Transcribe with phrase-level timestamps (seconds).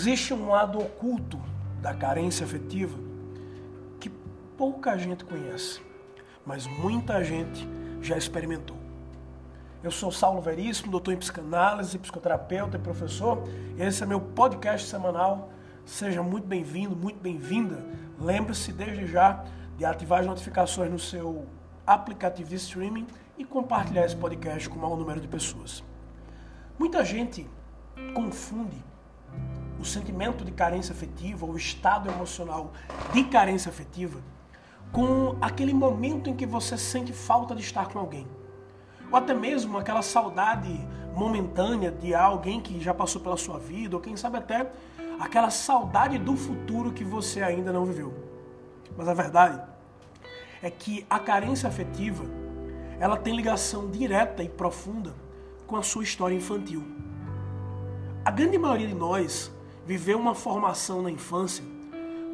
[0.00, 1.38] Existe um lado oculto
[1.82, 2.98] da carência afetiva
[4.00, 4.08] que
[4.56, 5.82] pouca gente conhece,
[6.42, 7.68] mas muita gente
[8.00, 8.78] já experimentou.
[9.82, 13.44] Eu sou Saulo Veríssimo, doutor em psicanálise, psicoterapeuta e professor.
[13.78, 15.52] Esse é meu podcast semanal.
[15.84, 17.84] Seja muito bem-vindo, muito bem-vinda.
[18.18, 19.44] Lembre-se desde já
[19.76, 21.44] de ativar as notificações no seu
[21.86, 23.06] aplicativo de streaming
[23.36, 25.84] e compartilhar esse podcast com o maior número de pessoas.
[26.78, 27.46] Muita gente
[28.14, 28.88] confunde
[29.80, 32.72] o sentimento de carência afetiva, o estado emocional
[33.12, 34.20] de carência afetiva,
[34.92, 38.26] com aquele momento em que você sente falta de estar com alguém.
[39.10, 44.02] Ou até mesmo aquela saudade momentânea de alguém que já passou pela sua vida, ou
[44.02, 44.70] quem sabe até
[45.18, 48.12] aquela saudade do futuro que você ainda não viveu.
[48.96, 49.60] Mas a verdade
[50.62, 52.24] é que a carência afetiva,
[52.98, 55.14] ela tem ligação direta e profunda
[55.66, 56.84] com a sua história infantil.
[58.24, 59.50] A grande maioria de nós
[59.86, 61.64] viveu uma formação na infância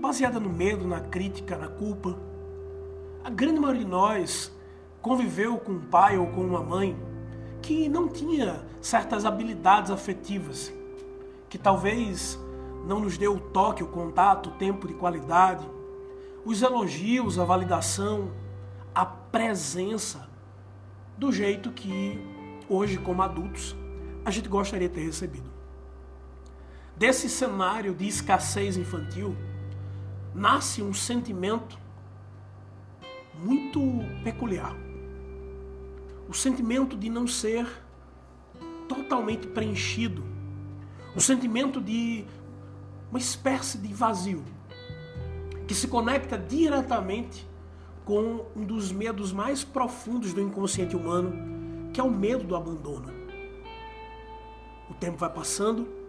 [0.00, 2.18] baseada no medo, na crítica, na culpa.
[3.24, 4.52] A grande maioria de nós
[5.00, 6.96] conviveu com um pai ou com uma mãe
[7.62, 10.72] que não tinha certas habilidades afetivas,
[11.48, 12.38] que talvez
[12.86, 15.68] não nos deu o toque, o contato, o tempo de qualidade,
[16.44, 18.30] os elogios, a validação,
[18.94, 20.28] a presença
[21.18, 22.20] do jeito que
[22.68, 23.74] hoje, como adultos,
[24.24, 25.55] a gente gostaria de ter recebido.
[26.96, 29.36] Desse cenário de escassez infantil,
[30.34, 31.78] nasce um sentimento
[33.34, 33.80] muito
[34.24, 34.74] peculiar.
[36.26, 37.66] O sentimento de não ser
[38.88, 40.24] totalmente preenchido.
[41.14, 42.24] O sentimento de
[43.10, 44.42] uma espécie de vazio
[45.68, 47.46] que se conecta diretamente
[48.06, 53.12] com um dos medos mais profundos do inconsciente humano, que é o medo do abandono.
[54.88, 56.05] O tempo vai passando,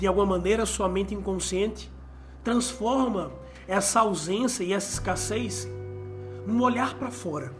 [0.00, 1.92] de alguma maneira, sua mente inconsciente
[2.42, 3.30] transforma
[3.68, 5.68] essa ausência e essa escassez
[6.46, 7.54] num olhar para fora.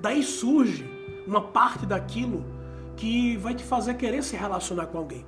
[0.00, 0.88] Daí surge
[1.26, 2.44] uma parte daquilo
[2.96, 5.26] que vai te fazer querer se relacionar com alguém.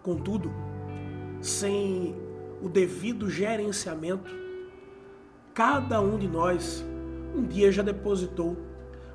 [0.00, 0.52] Contudo,
[1.40, 2.14] sem
[2.62, 4.30] o devido gerenciamento,
[5.52, 6.84] cada um de nós
[7.34, 8.56] um dia já depositou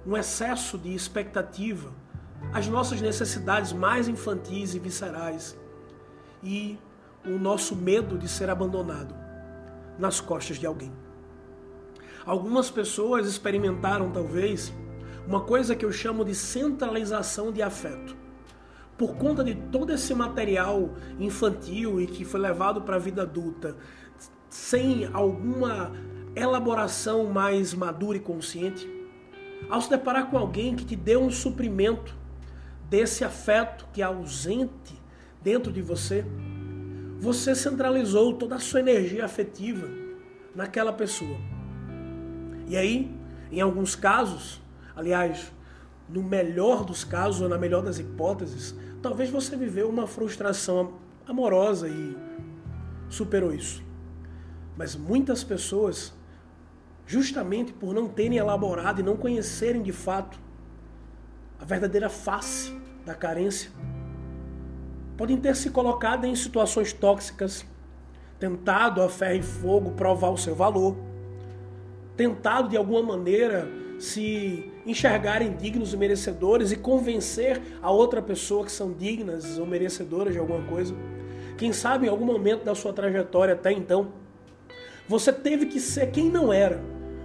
[0.06, 1.90] um excesso de expectativa
[2.54, 5.58] as nossas necessidades mais infantis e viscerais
[6.44, 6.78] e
[7.26, 9.16] o nosso medo de ser abandonado
[9.98, 10.92] nas costas de alguém.
[12.26, 14.74] Algumas pessoas experimentaram, talvez,
[15.28, 18.16] uma coisa que eu chamo de centralização de afeto.
[18.98, 23.76] Por conta de todo esse material infantil e que foi levado para a vida adulta,
[24.50, 25.92] sem alguma
[26.36, 28.90] elaboração mais madura e consciente,
[29.70, 32.16] ao se deparar com alguém que te deu um suprimento
[32.90, 35.01] desse afeto que é ausente
[35.41, 36.25] dentro de você,
[37.19, 39.88] você centralizou toda a sua energia afetiva
[40.53, 41.38] naquela pessoa.
[42.68, 43.16] E aí,
[43.51, 44.62] em alguns casos,
[44.96, 45.51] aliás,
[46.09, 50.94] no melhor dos casos ou na melhor das hipóteses, talvez você viveu uma frustração
[51.28, 52.17] amorosa e
[53.09, 53.84] superou isso.
[54.78, 56.13] Mas muitas pessoas,
[57.06, 60.40] justamente por não terem elaborado e não conhecerem de fato
[61.60, 63.72] a verdadeira face da carência,
[65.18, 67.66] podem ter se colocado em situações tóxicas,
[68.40, 70.96] tentado a ferro e fogo provar o seu valor,
[72.18, 73.68] tentado de alguma maneira
[74.00, 80.34] se enxergarem dignos e merecedores e convencer a outra pessoa que são dignas ou merecedoras
[80.34, 80.94] de alguma coisa.
[81.58, 84.12] Quem sabe em algum momento da sua trajetória até então,
[85.08, 86.82] você teve que ser quem não era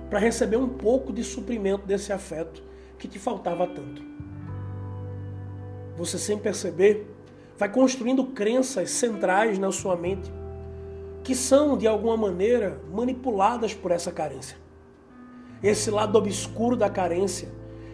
[0.08, 2.62] para receber um pouco de suprimento desse afeto
[3.00, 4.10] que te faltava tanto
[6.00, 7.06] você sem perceber,
[7.58, 10.32] vai construindo crenças centrais na sua mente
[11.22, 14.56] que são, de alguma maneira, manipuladas por essa carência.
[15.62, 17.50] Esse lado obscuro da carência,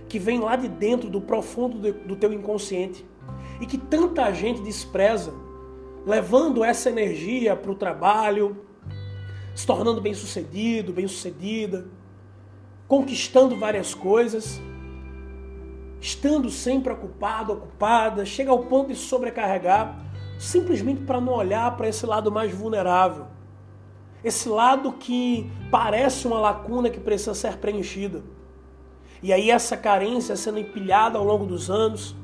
[0.08, 3.04] que vem lá de dentro, do profundo do teu inconsciente,
[3.60, 5.34] e que tanta gente despreza,
[6.06, 8.64] levando essa energia para o trabalho,
[9.56, 11.88] se tornando bem-sucedido, bem-sucedida,
[12.86, 14.60] conquistando várias coisas,
[16.00, 19.98] estando sempre ocupado, ocupada, chega ao ponto de sobrecarregar,
[20.38, 23.26] simplesmente para não olhar para esse lado mais vulnerável.
[24.22, 28.22] Esse lado que parece uma lacuna que precisa ser preenchida.
[29.22, 32.14] E aí essa carência sendo empilhada ao longo dos anos,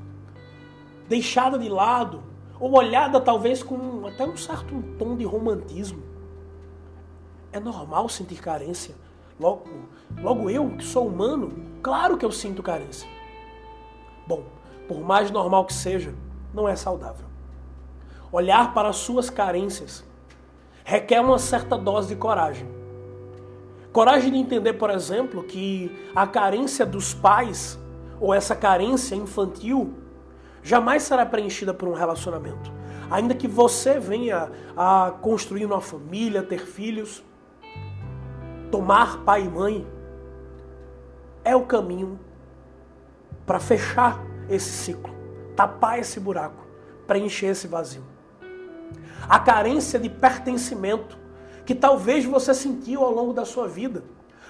[1.09, 2.23] deixada de lado,
[2.59, 6.03] ou olhada talvez com até um certo tom de romantismo.
[7.53, 8.95] É normal sentir carência.
[9.39, 9.65] Logo,
[10.21, 11.53] logo eu, que sou humano,
[11.83, 13.09] claro que eu sinto carência.
[14.27, 14.45] Bom,
[14.89, 16.15] por mais normal que seja,
[16.53, 17.27] não é saudável.
[18.31, 20.03] olhar para as suas carências
[20.85, 22.67] requer uma certa dose de coragem.
[23.93, 27.79] Coragem de entender, por exemplo, que a carência dos pais
[28.19, 29.95] ou essa carência infantil
[30.63, 32.73] jamais será preenchida por um relacionamento.
[33.11, 37.23] Ainda que você venha a construir uma família, ter filhos,
[38.71, 39.87] tomar pai e mãe,
[41.45, 42.19] é o caminho
[43.53, 44.19] para fechar
[44.49, 45.15] esse ciclo,
[45.55, 46.67] tapar esse buraco,
[47.07, 48.03] preencher esse vazio.
[49.29, 51.19] A carência de pertencimento
[51.67, 54.05] que talvez você sentiu ao longo da sua vida,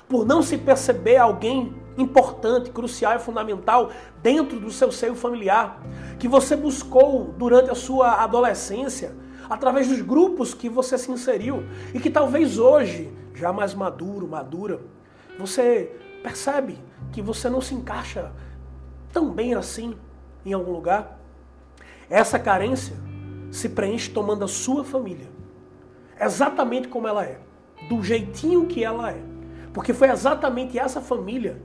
[0.09, 3.91] por não se perceber alguém importante, crucial e fundamental
[4.23, 5.83] dentro do seu seio familiar,
[6.17, 9.17] que você buscou durante a sua adolescência,
[9.51, 14.81] através dos grupos que você se inseriu e que talvez hoje, já mais maduro, madura,
[15.37, 15.91] você
[16.23, 16.79] percebe
[17.11, 18.31] que você não se encaixa
[19.13, 19.97] tão bem assim
[20.45, 21.19] em algum lugar.
[22.09, 22.97] Essa carência
[23.51, 25.33] se preenche tomando a sua família
[26.25, 27.39] exatamente como ela é,
[27.89, 29.23] do jeitinho que ela é.
[29.73, 31.61] Porque foi exatamente essa família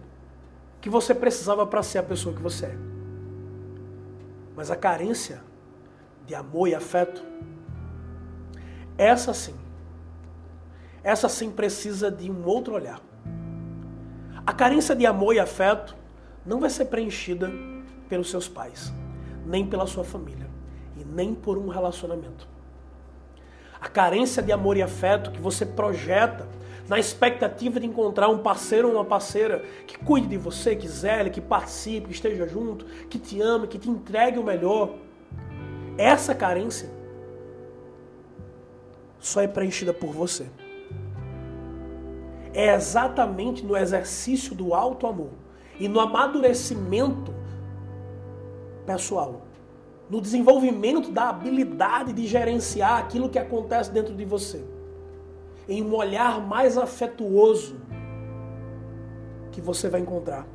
[0.81, 2.77] que você precisava para ser a pessoa que você é.
[4.55, 5.41] Mas a carência
[6.25, 7.23] de amor e afeto,
[8.97, 9.55] essa sim,
[11.03, 12.99] essa sim precisa de um outro olhar.
[14.45, 15.95] A carência de amor e afeto
[16.47, 17.51] não vai ser preenchida
[18.07, 18.94] pelos seus pais,
[19.45, 20.47] nem pela sua família,
[20.95, 22.47] e nem por um relacionamento.
[23.81, 26.47] A carência de amor e afeto que você projeta
[26.88, 31.29] na expectativa de encontrar um parceiro ou uma parceira que cuide de você, que zele,
[31.29, 34.95] que participe, que esteja junto, que te ame, que te entregue o melhor.
[35.97, 36.89] Essa carência
[39.19, 40.47] só é preenchida por você.
[42.53, 45.46] É exatamente no exercício do alto amor
[45.79, 47.33] e no amadurecimento
[48.85, 49.41] pessoal,
[50.09, 54.63] no desenvolvimento da habilidade de gerenciar aquilo que acontece dentro de você
[55.68, 57.75] em um olhar mais afetuoso
[59.51, 60.47] que você vai encontrar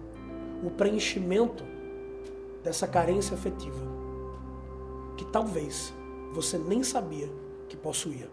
[0.65, 1.65] o preenchimento
[2.63, 3.93] dessa carência afetiva
[5.17, 5.93] que talvez
[6.33, 7.29] você nem sabia
[7.69, 8.29] que possuía.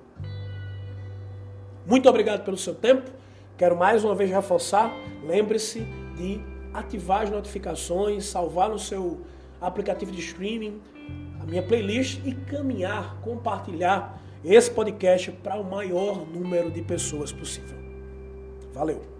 [1.85, 3.09] Muito obrigado pelo seu tempo.
[3.57, 4.92] Quero mais uma vez reforçar,
[5.24, 5.81] lembre-se
[6.15, 6.42] de
[6.74, 9.21] ativar as notificações, salvar no seu
[9.62, 10.81] aplicativo de streaming
[11.42, 17.77] a minha playlist e caminhar, compartilhar esse podcast para o maior número de pessoas possível.
[18.74, 19.19] Valeu!